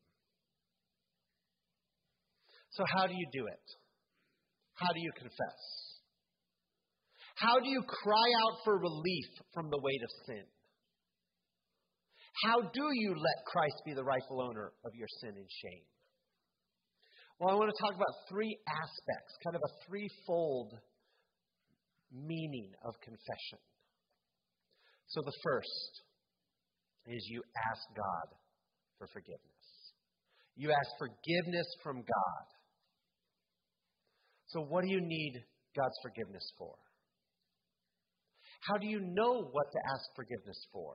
So, 2.71 2.85
how 2.95 3.09
do 3.09 3.14
you 3.14 3.26
do 3.33 3.47
it? 3.47 3.67
How 4.75 4.93
do 4.95 5.00
you 5.00 5.11
confess? 5.19 5.62
How 7.35 7.59
do 7.59 7.69
you 7.69 7.83
cry 7.83 8.29
out 8.47 8.62
for 8.62 8.79
relief 8.79 9.31
from 9.52 9.69
the 9.69 9.81
weight 9.83 10.02
of 10.05 10.11
sin? 10.26 10.45
How 12.45 12.61
do 12.61 12.89
you 12.93 13.11
let 13.11 13.45
Christ 13.47 13.83
be 13.85 13.95
the 13.95 14.05
rightful 14.05 14.41
owner 14.41 14.73
of 14.85 14.93
your 14.95 15.09
sin 15.21 15.37
and 15.37 15.49
shame? 15.62 15.85
Well, 17.39 17.51
I 17.51 17.55
want 17.55 17.71
to 17.75 17.83
talk 17.83 17.95
about 17.95 18.15
three 18.31 18.57
aspects, 18.69 19.33
kind 19.45 19.57
of 19.57 19.62
a 19.62 19.73
threefold 19.87 20.75
meaning 22.12 22.73
of 22.85 22.95
confession. 23.01 23.59
So 25.09 25.23
the 25.25 25.35
first 25.43 25.93
is 27.07 27.27
you 27.29 27.43
ask 27.71 27.83
God 27.97 28.39
for 28.99 29.09
forgiveness. 29.12 29.67
You 30.57 30.71
ask 30.71 30.89
forgiveness 30.99 31.67
from 31.83 31.97
God. 31.97 32.47
So, 34.49 34.61
what 34.61 34.85
do 34.85 34.91
you 34.91 35.01
need 35.01 35.43
God's 35.77 35.97
forgiveness 36.03 36.45
for? 36.59 36.75
How 38.69 38.77
do 38.77 38.87
you 38.87 39.01
know 39.01 39.43
what 39.51 39.67
to 39.73 39.79
ask 39.93 40.05
forgiveness 40.15 40.67
for? 40.73 40.95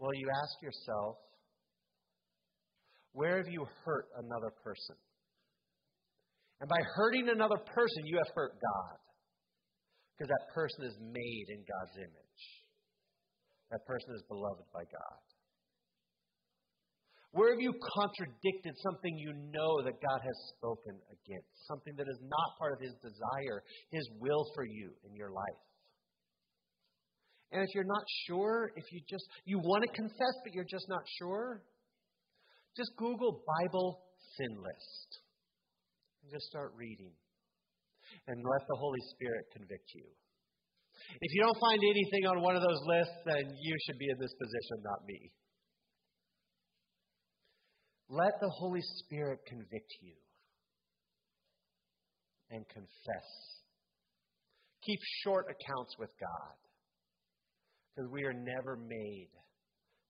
Well, 0.00 0.16
you 0.16 0.32
ask 0.32 0.56
yourself, 0.64 1.20
where 3.12 3.36
have 3.36 3.52
you 3.52 3.66
hurt 3.84 4.08
another 4.16 4.48
person? 4.64 4.96
And 6.60 6.68
by 6.68 6.80
hurting 6.96 7.28
another 7.28 7.60
person, 7.60 8.08
you 8.08 8.16
have 8.16 8.32
hurt 8.34 8.56
God. 8.56 8.96
Because 10.16 10.32
that 10.32 10.54
person 10.56 10.88
is 10.88 10.96
made 11.00 11.46
in 11.52 11.60
God's 11.68 11.96
image. 12.00 12.44
That 13.70 13.84
person 13.84 14.16
is 14.16 14.24
beloved 14.28 14.64
by 14.72 14.84
God. 14.88 15.20
Where 17.32 17.52
have 17.52 17.60
you 17.60 17.72
contradicted 17.76 18.74
something 18.82 19.16
you 19.16 19.32
know 19.52 19.84
that 19.84 20.00
God 20.00 20.20
has 20.20 20.38
spoken 20.56 20.96
against? 21.12 21.48
Something 21.68 21.94
that 21.96 22.08
is 22.08 22.20
not 22.24 22.58
part 22.58 22.72
of 22.72 22.80
His 22.80 22.96
desire, 23.04 23.62
His 23.92 24.08
will 24.18 24.48
for 24.54 24.64
you 24.64 24.90
in 25.04 25.14
your 25.14 25.30
life. 25.30 25.60
And 27.52 27.62
if 27.62 27.74
you're 27.74 27.84
not 27.84 28.04
sure, 28.26 28.70
if 28.76 28.84
you 28.92 29.00
just 29.08 29.26
you 29.44 29.58
want 29.58 29.82
to 29.82 29.90
confess 29.90 30.34
but 30.44 30.54
you're 30.54 30.70
just 30.70 30.88
not 30.88 31.02
sure, 31.18 31.62
just 32.76 32.90
Google 32.96 33.42
Bible 33.58 34.02
sin 34.36 34.54
list. 34.56 35.08
And 36.22 36.30
just 36.30 36.46
start 36.46 36.72
reading. 36.76 37.12
And 38.26 38.38
let 38.38 38.62
the 38.68 38.76
Holy 38.78 39.00
Spirit 39.14 39.46
convict 39.52 39.90
you. 39.94 40.04
If 41.20 41.34
you 41.34 41.42
don't 41.42 41.58
find 41.58 41.80
anything 41.82 42.26
on 42.26 42.42
one 42.42 42.54
of 42.54 42.62
those 42.62 42.82
lists, 42.86 43.18
then 43.26 43.42
you 43.62 43.74
should 43.86 43.98
be 43.98 44.06
in 44.06 44.18
this 44.20 44.34
position, 44.38 44.82
not 44.84 45.00
me. 45.06 45.32
Let 48.08 48.32
the 48.40 48.50
Holy 48.50 48.82
Spirit 49.02 49.40
convict 49.46 49.90
you 50.02 50.14
and 52.50 52.68
confess. 52.68 53.28
Keep 54.84 54.98
short 55.22 55.46
accounts 55.50 55.94
with 55.98 56.10
God 56.20 56.69
because 57.94 58.10
we 58.10 58.24
are 58.24 58.32
never 58.32 58.76
made 58.76 59.30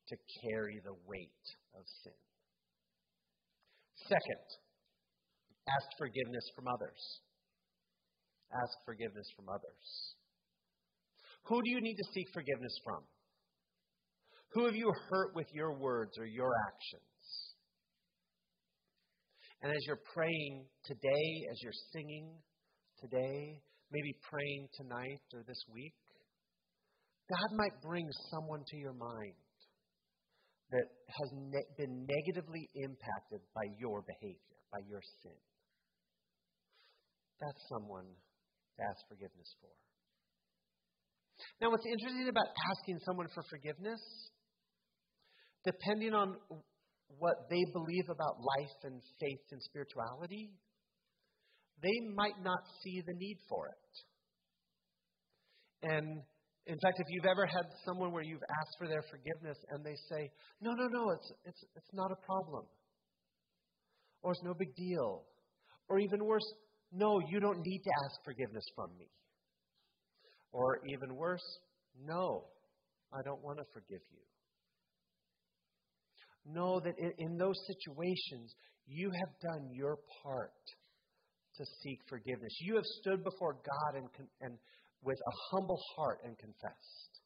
to 0.08 0.16
carry 0.42 0.80
the 0.84 0.94
weight 1.06 1.46
of 1.74 1.82
sin. 2.02 2.18
Second, 4.08 4.46
ask 5.68 5.86
forgiveness 5.98 6.44
from 6.56 6.66
others. 6.68 7.20
Ask 8.52 8.74
forgiveness 8.84 9.26
from 9.36 9.48
others. 9.48 10.14
Who 11.44 11.62
do 11.62 11.70
you 11.70 11.80
need 11.80 11.96
to 11.96 12.04
seek 12.12 12.26
forgiveness 12.34 12.76
from? 12.84 13.02
Who 14.52 14.66
have 14.66 14.74
you 14.74 14.92
hurt 15.10 15.34
with 15.34 15.46
your 15.52 15.78
words 15.78 16.18
or 16.18 16.26
your 16.26 16.50
actions? 16.66 17.02
And 19.62 19.70
as 19.70 19.78
you're 19.86 20.02
praying 20.12 20.66
today, 20.84 21.46
as 21.50 21.62
you're 21.62 21.80
singing 21.92 22.34
today, 22.98 23.60
maybe 23.92 24.14
praying 24.28 24.68
tonight 24.74 25.22
or 25.34 25.44
this 25.46 25.62
week, 25.72 25.94
God 27.30 27.54
might 27.54 27.80
bring 27.80 28.10
someone 28.30 28.64
to 28.66 28.76
your 28.76 28.92
mind 28.92 29.38
that 30.74 30.86
has 31.06 31.30
ne- 31.32 31.70
been 31.78 32.06
negatively 32.06 32.68
impacted 32.74 33.40
by 33.54 33.62
your 33.78 34.02
behavior, 34.02 34.58
by 34.72 34.78
your 34.90 35.00
sin. 35.22 35.38
That's 37.38 37.62
someone 37.70 38.06
to 38.06 38.80
ask 38.82 38.98
forgiveness 39.08 39.46
for. 39.62 39.70
Now, 41.62 41.70
what's 41.70 41.86
interesting 41.86 42.28
about 42.28 42.50
asking 42.74 42.98
someone 43.06 43.28
for 43.32 43.42
forgiveness, 43.48 44.02
depending 45.64 46.14
on 46.14 46.34
what 47.18 47.46
they 47.48 47.62
believe 47.72 48.10
about 48.10 48.42
life 48.42 48.76
and 48.84 49.00
faith 49.18 49.44
and 49.50 49.62
spirituality, 49.62 50.50
they 51.82 51.98
might 52.14 52.42
not 52.42 52.60
see 52.82 53.02
the 53.06 53.14
need 53.14 53.38
for 53.48 53.68
it. 53.68 53.94
And 55.90 56.22
in 56.66 56.78
fact, 56.78 57.00
if 57.00 57.06
you've 57.08 57.26
ever 57.26 57.46
had 57.46 57.64
someone 57.84 58.12
where 58.12 58.22
you've 58.22 58.42
asked 58.42 58.76
for 58.78 58.86
their 58.86 59.02
forgiveness 59.10 59.58
and 59.70 59.84
they 59.84 59.96
say, 60.08 60.30
no, 60.60 60.72
no, 60.72 60.86
no, 60.88 61.10
it's, 61.10 61.32
it's, 61.44 61.64
it's 61.76 61.90
not 61.92 62.12
a 62.12 62.16
problem. 62.26 62.64
Or 64.22 64.32
it's 64.32 64.42
no 64.44 64.54
big 64.54 64.74
deal. 64.76 65.24
Or 65.88 65.98
even 65.98 66.24
worse, 66.24 66.44
no, 66.92 67.20
you 67.30 67.40
don't 67.40 67.60
need 67.64 67.80
to 67.80 67.90
ask 68.04 68.24
forgiveness 68.24 68.64
from 68.74 68.90
me. 68.98 69.08
Or 70.52 70.80
even 70.86 71.16
worse, 71.16 71.58
no, 72.04 72.44
I 73.12 73.22
don't 73.24 73.42
want 73.42 73.58
to 73.58 73.64
forgive 73.72 74.02
you. 74.10 74.22
Know 76.52 76.80
that 76.80 76.94
in, 77.18 77.36
those 77.36 77.58
situations, 77.66 78.54
you 78.86 79.10
have 79.10 79.52
done 79.52 79.70
your 79.72 79.98
part 80.22 80.52
to 81.56 81.64
seek 81.82 82.00
forgiveness. 82.08 82.52
You 82.60 82.76
have 82.76 82.84
stood 83.00 83.22
before 83.22 83.54
God 83.54 84.00
and, 84.00 84.08
and 84.40 84.58
with 85.02 85.18
a 85.18 85.32
humble 85.50 85.80
heart 85.96 86.18
and 86.24 86.36
confessed. 86.38 87.20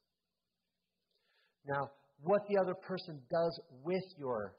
Now, 1.67 1.91
what 2.23 2.43
the 2.49 2.59
other 2.61 2.75
person 2.75 3.21
does 3.31 3.61
with 3.83 4.05
your, 4.19 4.55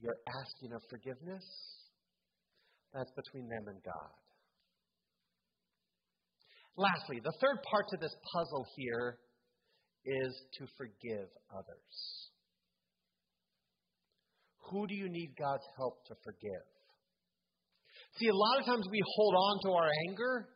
your 0.00 0.14
asking 0.40 0.72
of 0.72 0.82
forgiveness, 0.88 1.44
that's 2.94 3.10
between 3.12 3.48
them 3.48 3.64
and 3.68 3.82
God. 3.82 4.10
Lastly, 6.76 7.20
the 7.24 7.32
third 7.40 7.58
part 7.70 7.86
to 7.90 7.96
this 8.00 8.14
puzzle 8.32 8.66
here 8.76 9.18
is 10.04 10.32
to 10.58 10.66
forgive 10.76 11.28
others. 11.50 11.96
Who 14.70 14.86
do 14.86 14.94
you 14.94 15.08
need 15.08 15.34
God's 15.38 15.66
help 15.76 16.04
to 16.06 16.14
forgive? 16.22 16.64
See, 18.18 18.28
a 18.28 18.34
lot 18.34 18.60
of 18.60 18.66
times 18.66 18.86
we 18.90 19.00
hold 19.16 19.34
on 19.34 19.60
to 19.64 19.70
our 19.72 19.90
anger 20.08 20.48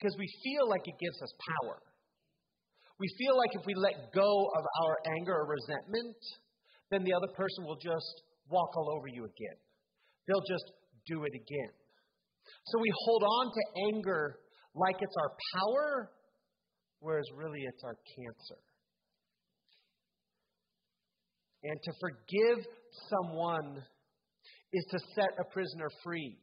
because 0.00 0.16
we 0.16 0.26
feel 0.42 0.68
like 0.68 0.80
it 0.86 0.96
gives 0.98 1.20
us 1.20 1.32
power. 1.60 1.76
We 2.98 3.08
feel 3.18 3.36
like 3.36 3.50
if 3.52 3.66
we 3.66 3.74
let 3.76 4.12
go 4.14 4.48
of 4.56 4.64
our 4.84 4.96
anger 5.18 5.32
or 5.32 5.46
resentment, 5.48 6.16
then 6.90 7.04
the 7.04 7.12
other 7.12 7.28
person 7.36 7.64
will 7.64 7.76
just 7.76 8.22
walk 8.48 8.76
all 8.76 8.96
over 8.96 9.08
you 9.08 9.24
again. 9.24 9.58
They'll 10.26 10.48
just 10.48 10.64
do 11.06 11.24
it 11.24 11.32
again. 11.34 11.72
So 12.66 12.78
we 12.80 12.90
hold 13.04 13.22
on 13.22 13.46
to 13.52 13.62
anger 13.92 14.36
like 14.74 14.96
it's 15.00 15.14
our 15.20 15.32
power, 15.56 16.10
whereas 17.00 17.24
really 17.36 17.60
it's 17.60 17.82
our 17.84 17.96
cancer. 18.16 18.60
And 21.62 21.76
to 21.82 21.92
forgive 22.00 22.66
someone 23.08 23.82
is 24.72 24.84
to 24.90 24.98
set 25.14 25.28
a 25.38 25.52
prisoner 25.52 25.88
free, 26.02 26.38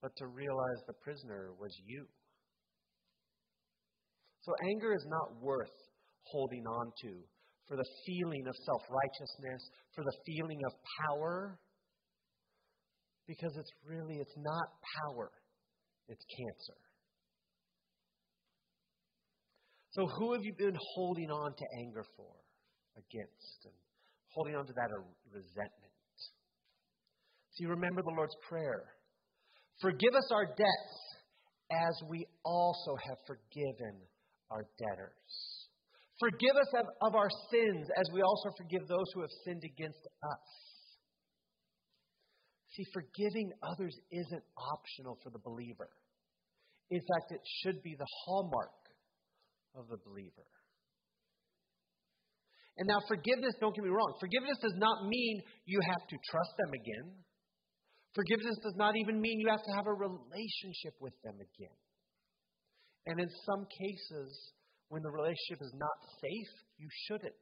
but 0.00 0.12
to 0.18 0.26
realize 0.26 0.78
the 0.86 0.94
prisoner 1.02 1.50
was 1.58 1.72
you. 1.86 2.06
So 4.42 4.52
anger 4.70 4.94
is 4.94 5.04
not 5.06 5.42
worth 5.42 5.74
holding 6.24 6.66
on 6.66 6.92
to 7.02 7.12
for 7.68 7.76
the 7.76 7.86
feeling 8.06 8.46
of 8.48 8.54
self 8.66 8.82
righteousness, 8.90 9.62
for 9.94 10.02
the 10.02 10.12
feeling 10.26 10.60
of 10.66 10.72
power, 11.06 11.58
because 13.26 13.56
it's 13.56 13.70
really 13.86 14.16
it's 14.16 14.36
not 14.36 14.66
power, 15.06 15.30
it's 16.08 16.24
cancer. 16.36 16.80
So 19.92 20.06
who 20.06 20.32
have 20.32 20.42
you 20.42 20.54
been 20.56 20.76
holding 20.94 21.30
on 21.30 21.52
to 21.52 21.64
anger 21.84 22.04
for, 22.16 22.32
against, 22.96 23.58
and 23.64 23.74
holding 24.28 24.54
on 24.54 24.66
to 24.66 24.72
that 24.72 24.90
resentment? 25.32 25.94
See, 27.52 27.66
remember 27.66 28.02
the 28.02 28.14
Lord's 28.16 28.36
Prayer. 28.48 28.84
Forgive 29.80 30.14
us 30.14 30.30
our 30.32 30.46
debts 30.46 30.94
as 31.70 32.08
we 32.08 32.26
also 32.44 32.96
have 33.08 33.18
forgiven 33.26 34.00
our 34.50 34.66
debtors. 34.78 35.32
Forgive 36.18 36.56
us 36.56 36.68
of, 36.76 36.86
of 37.00 37.14
our 37.14 37.30
sins 37.50 37.88
as 37.96 38.06
we 38.12 38.20
also 38.20 38.50
forgive 38.56 38.86
those 38.86 39.08
who 39.14 39.22
have 39.22 39.30
sinned 39.44 39.64
against 39.64 40.04
us. 40.04 40.48
See, 42.76 42.84
forgiving 42.92 43.50
others 43.62 43.96
isn't 44.12 44.44
optional 44.56 45.18
for 45.22 45.30
the 45.30 45.40
believer. 45.40 45.88
In 46.90 47.00
fact, 47.00 47.32
it 47.32 47.40
should 47.62 47.82
be 47.82 47.96
the 47.98 48.06
hallmark 48.24 48.76
of 49.74 49.88
the 49.88 49.96
believer. 50.04 50.46
And 52.76 52.86
now, 52.86 53.00
forgiveness, 53.08 53.54
don't 53.60 53.74
get 53.74 53.84
me 53.84 53.90
wrong, 53.90 54.14
forgiveness 54.20 54.58
does 54.62 54.74
not 54.76 55.06
mean 55.06 55.42
you 55.66 55.80
have 55.84 56.06
to 56.08 56.16
trust 56.30 56.52
them 56.58 56.72
again. 56.72 57.12
Forgiveness 58.14 58.56
does 58.62 58.74
not 58.76 58.94
even 58.96 59.20
mean 59.20 59.38
you 59.38 59.48
have 59.50 59.62
to 59.62 59.72
have 59.76 59.86
a 59.86 59.92
relationship 59.92 60.94
with 61.00 61.14
them 61.22 61.36
again. 61.36 61.76
And 63.10 63.18
in 63.18 63.28
some 63.44 63.66
cases, 63.66 64.52
when 64.88 65.02
the 65.02 65.10
relationship 65.10 65.58
is 65.62 65.74
not 65.74 65.98
safe, 66.22 66.52
you 66.78 66.86
shouldn't. 67.08 67.34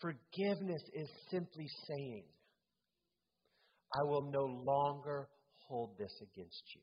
Forgiveness 0.00 0.82
is 0.92 1.08
simply 1.30 1.68
saying, 1.86 2.24
I 3.94 4.02
will 4.02 4.28
no 4.32 4.42
longer 4.66 5.28
hold 5.68 5.96
this 5.98 6.10
against 6.20 6.64
you. 6.74 6.82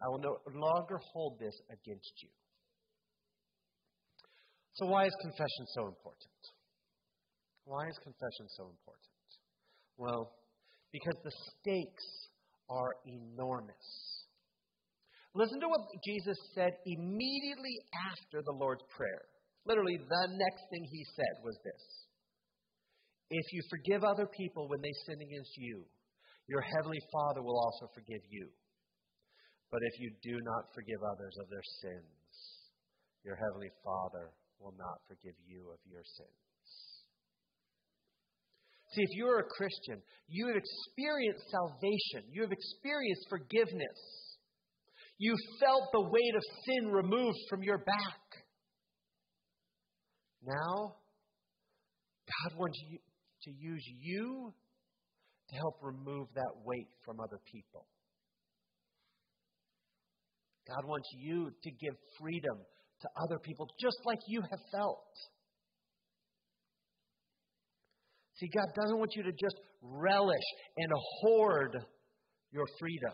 I 0.00 0.08
will 0.08 0.20
no 0.20 0.38
longer 0.54 0.98
hold 1.12 1.40
this 1.40 1.60
against 1.68 2.12
you. 2.22 2.30
So, 4.76 4.86
why 4.86 5.04
is 5.04 5.12
confession 5.20 5.66
so 5.74 5.88
important? 5.88 6.40
Why 7.64 7.86
is 7.86 7.98
confession 8.02 8.48
so 8.56 8.64
important? 8.64 9.12
Well, 9.98 10.32
because 10.90 11.16
the 11.22 11.32
stakes 11.60 12.28
are 12.70 12.92
enormous. 13.04 14.15
Listen 15.36 15.60
to 15.60 15.68
what 15.68 15.84
Jesus 16.00 16.40
said 16.56 16.72
immediately 16.88 17.76
after 18.08 18.40
the 18.40 18.56
Lord's 18.56 18.88
Prayer. 18.88 19.20
Literally, 19.68 20.00
the 20.00 20.24
next 20.32 20.64
thing 20.72 20.80
he 20.88 21.04
said 21.12 21.44
was 21.44 21.60
this 21.60 21.84
If 23.28 23.44
you 23.52 23.60
forgive 23.68 24.00
other 24.00 24.24
people 24.24 24.64
when 24.64 24.80
they 24.80 24.96
sin 25.04 25.20
against 25.20 25.52
you, 25.60 25.84
your 26.48 26.64
heavenly 26.64 27.04
Father 27.12 27.44
will 27.44 27.60
also 27.60 27.92
forgive 27.92 28.24
you. 28.32 28.48
But 29.68 29.84
if 29.84 30.00
you 30.00 30.08
do 30.24 30.40
not 30.40 30.72
forgive 30.72 31.04
others 31.04 31.36
of 31.36 31.50
their 31.52 31.68
sins, 31.84 32.32
your 33.20 33.36
heavenly 33.36 33.74
Father 33.84 34.32
will 34.56 34.72
not 34.80 35.04
forgive 35.04 35.36
you 35.44 35.68
of 35.68 35.80
your 35.84 36.06
sins. 36.16 36.40
See, 38.94 39.04
if 39.04 39.12
you're 39.20 39.44
a 39.44 39.52
Christian, 39.52 40.00
you 40.32 40.48
have 40.48 40.56
experienced 40.56 41.44
salvation, 41.52 42.24
you 42.32 42.40
have 42.40 42.56
experienced 42.56 43.28
forgiveness, 43.28 44.00
you 45.18 45.34
felt 45.60 45.88
the 45.92 46.00
weight 46.00 46.34
of 46.34 46.42
sin 46.64 46.92
removed 46.92 47.38
from 47.48 47.62
your 47.62 47.78
back. 47.78 48.20
Now, 50.44 50.96
God 52.44 52.58
wants 52.58 52.78
you 52.88 52.98
to 53.44 53.50
use 53.50 53.84
you 54.00 54.52
to 55.48 55.56
help 55.56 55.78
remove 55.82 56.28
that 56.34 56.52
weight 56.64 56.88
from 57.04 57.20
other 57.20 57.38
people. 57.50 57.86
God 60.68 60.84
wants 60.84 61.08
you 61.16 61.50
to 61.62 61.70
give 61.70 61.94
freedom 62.20 62.58
to 63.00 63.08
other 63.24 63.38
people 63.38 63.68
just 63.80 63.98
like 64.04 64.18
you 64.26 64.40
have 64.40 64.60
felt. 64.72 65.06
See, 68.38 68.48
God 68.54 68.66
doesn't 68.74 68.98
want 68.98 69.12
you 69.14 69.22
to 69.22 69.32
just 69.32 69.56
relish 69.80 70.44
and 70.76 70.92
hoard 71.20 71.76
your 72.52 72.66
freedom. 72.78 73.12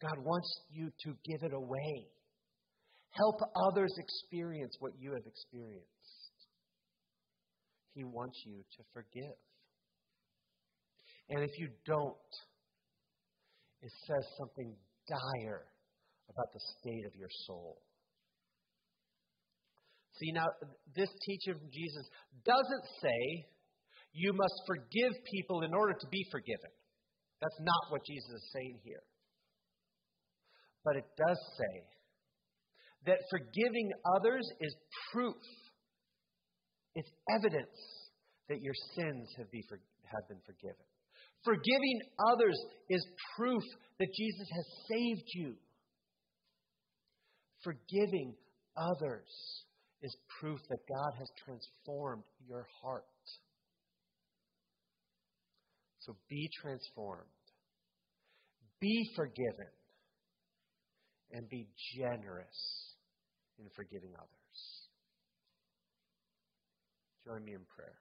God 0.00 0.18
wants 0.24 0.48
you 0.70 0.90
to 1.04 1.16
give 1.24 1.42
it 1.42 1.52
away. 1.52 2.08
Help 3.12 3.40
others 3.68 3.94
experience 3.96 4.76
what 4.80 4.92
you 4.98 5.12
have 5.12 5.26
experienced. 5.26 5.86
He 7.94 8.04
wants 8.04 8.38
you 8.44 8.58
to 8.76 8.84
forgive. 8.92 9.38
And 11.30 11.42
if 11.42 11.50
you 11.58 11.68
don't, 11.86 12.30
it 13.80 13.90
says 14.06 14.24
something 14.38 14.76
dire 15.08 15.64
about 16.28 16.52
the 16.52 16.60
state 16.78 17.06
of 17.06 17.14
your 17.16 17.30
soul. 17.46 17.78
See, 20.20 20.32
now, 20.32 20.46
this 20.94 21.10
teaching 21.24 21.58
from 21.58 21.70
Jesus 21.72 22.06
doesn't 22.44 22.86
say 23.00 23.48
you 24.12 24.32
must 24.32 24.54
forgive 24.66 25.12
people 25.30 25.62
in 25.62 25.74
order 25.74 25.92
to 25.92 26.06
be 26.08 26.24
forgiven. 26.30 26.72
That's 27.40 27.60
not 27.60 27.92
what 27.92 28.00
Jesus 28.04 28.32
is 28.32 28.50
saying 28.52 28.80
here. 28.82 29.04
But 30.86 30.94
it 30.94 31.04
does 31.18 31.38
say 31.58 31.82
that 33.06 33.18
forgiving 33.28 33.90
others 34.14 34.48
is 34.60 34.72
proof, 35.12 35.34
it's 36.94 37.10
evidence 37.34 37.76
that 38.48 38.62
your 38.62 38.74
sins 38.94 39.28
have, 39.36 39.50
be 39.50 39.64
for, 39.68 39.80
have 40.04 40.28
been 40.28 40.38
forgiven. 40.46 40.86
Forgiving 41.44 42.00
others 42.30 42.56
is 42.88 43.04
proof 43.36 43.62
that 43.98 44.06
Jesus 44.16 44.48
has 44.54 44.66
saved 44.88 45.28
you. 45.34 45.54
Forgiving 47.64 48.36
others 48.76 49.26
is 50.02 50.16
proof 50.38 50.60
that 50.68 50.78
God 50.88 51.18
has 51.18 51.28
transformed 51.44 52.22
your 52.46 52.64
heart. 52.80 53.02
So 55.98 56.14
be 56.30 56.48
transformed, 56.62 57.26
be 58.80 59.10
forgiven, 59.16 59.66
and 61.32 61.48
be 61.48 61.66
generous 61.96 62.94
in 63.58 63.66
forgiving 63.74 64.10
others. 64.16 64.86
Join 67.24 67.44
me 67.44 67.54
in 67.54 67.60
prayer. 67.74 67.98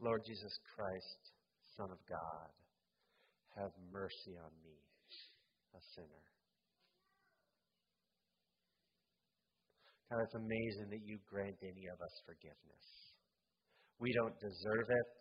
Lord 0.00 0.22
Jesus 0.26 0.58
Christ, 0.76 1.32
Son 1.78 1.88
of 1.90 1.98
God, 2.06 2.50
have 3.56 3.70
mercy 3.90 4.36
on 4.36 4.50
me, 4.62 4.76
a 5.74 5.80
sinner. 5.94 6.33
It's 10.22 10.34
amazing 10.34 10.88
that 10.90 11.02
you 11.02 11.18
grant 11.26 11.58
any 11.62 11.90
of 11.90 11.98
us 12.00 12.14
forgiveness. 12.26 12.86
We 13.98 14.12
don't 14.12 14.38
deserve 14.38 14.88
it, 14.90 15.16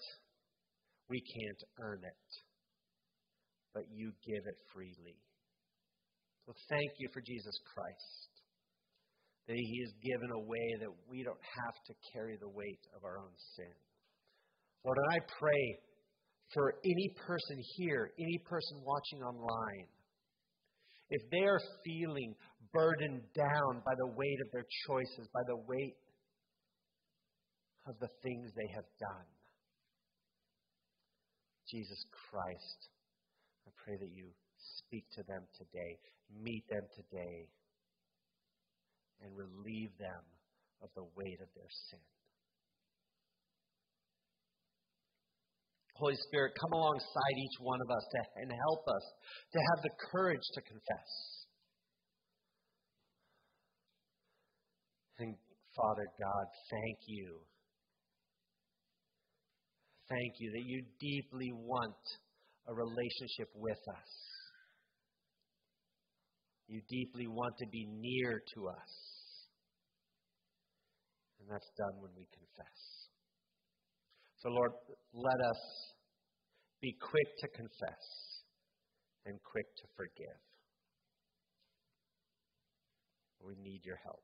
we 1.10 1.22
can't 1.22 1.62
earn 1.80 2.02
it, 2.04 2.30
but 3.74 3.84
you 3.90 4.12
give 4.26 4.44
it 4.46 4.58
freely. 4.74 5.18
So 6.46 6.54
thank 6.70 6.92
you 7.00 7.08
for 7.14 7.22
Jesus 7.22 7.56
Christ, 7.74 8.32
that 9.48 9.56
he 9.56 9.78
has 9.86 9.94
given 10.04 10.30
a 10.36 10.44
way 10.44 10.68
that 10.82 10.94
we 11.08 11.24
don't 11.24 11.40
have 11.40 11.78
to 11.88 11.94
carry 12.12 12.38
the 12.38 12.50
weight 12.50 12.84
of 12.96 13.04
our 13.04 13.18
own 13.18 13.34
sin. 13.56 13.74
Lord, 14.84 14.98
I 15.12 15.20
pray 15.40 15.80
for 16.54 16.76
any 16.84 17.10
person 17.26 17.58
here, 17.78 18.12
any 18.20 18.38
person 18.46 18.84
watching 18.84 19.24
online, 19.24 19.88
if 21.10 21.22
they 21.32 21.46
are 21.46 21.62
feeling 21.86 22.36
burdened 22.74 23.22
down 23.36 23.82
by 23.86 23.94
the 23.96 24.08
weight 24.08 24.40
of 24.42 24.52
their 24.52 24.66
choices, 24.88 25.30
by 25.34 25.44
the 25.48 25.58
weight 25.68 25.96
of 27.88 27.96
the 28.00 28.10
things 28.24 28.52
they 28.56 28.72
have 28.74 28.88
done, 29.00 29.28
Jesus 31.70 32.06
Christ, 32.30 32.80
I 33.68 33.72
pray 33.84 33.96
that 33.98 34.12
you 34.14 34.30
speak 34.86 35.06
to 35.16 35.24
them 35.24 35.42
today, 35.58 35.98
meet 36.30 36.64
them 36.70 36.86
today, 36.96 37.50
and 39.22 39.32
relieve 39.34 39.94
them 39.98 40.24
of 40.82 40.90
the 40.96 41.08
weight 41.16 41.40
of 41.42 41.50
their 41.56 41.72
sin. 41.90 42.04
Holy 45.96 46.18
Spirit, 46.28 46.54
come 46.60 46.74
alongside 46.74 47.36
each 47.38 47.58
one 47.62 47.80
of 47.80 47.90
us 47.90 48.06
to, 48.12 48.20
and 48.42 48.52
help 48.52 48.84
us 48.90 49.06
to 49.54 49.60
have 49.60 49.80
the 49.84 49.94
courage 50.12 50.44
to 50.54 50.62
confess. 50.62 51.43
And 55.20 55.36
Father 55.76 56.08
God, 56.20 56.46
thank 56.70 56.98
you. 57.08 57.40
Thank 60.10 60.34
you 60.40 60.52
that 60.52 60.66
you 60.66 60.84
deeply 61.00 61.52
want 61.54 61.96
a 62.68 62.74
relationship 62.74 63.50
with 63.56 63.80
us. 63.90 64.12
You 66.68 66.82
deeply 66.90 67.28
want 67.28 67.56
to 67.60 67.68
be 67.72 67.88
near 67.90 68.42
to 68.56 68.68
us. 68.68 68.94
And 71.40 71.50
that's 71.50 71.70
done 71.78 72.02
when 72.02 72.12
we 72.16 72.26
confess. 72.32 72.80
So, 74.38 74.50
Lord, 74.50 74.72
let 75.14 75.40
us 75.50 75.62
be 76.82 76.96
quick 77.00 77.30
to 77.40 77.48
confess 77.50 78.06
and 79.26 79.40
quick 79.44 79.66
to 79.78 79.84
forgive. 79.96 80.42
We 83.40 83.56
need 83.62 83.82
your 83.84 84.00
help. 84.04 84.24